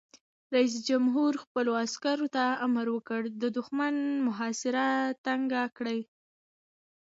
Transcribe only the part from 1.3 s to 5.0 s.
خپلو عسکرو ته امر وکړ؛ د دښمن محاصره